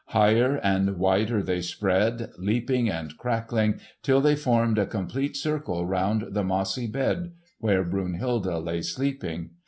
Higher 0.07 0.55
and 0.63 0.97
wider 0.97 1.43
they 1.43 1.61
spread, 1.61 2.31
leaping 2.39 2.89
and 2.89 3.15
crackling 3.19 3.79
till 4.01 4.19
they 4.19 4.35
formed 4.35 4.79
a 4.79 4.87
complete 4.87 5.37
circle 5.37 5.85
round 5.85 6.33
the 6.33 6.43
mossy 6.43 6.87
bed 6.87 7.33
where 7.59 7.83
Brunhilde 7.83 8.63
lay 8.65 8.81
sleeping. 8.81 9.51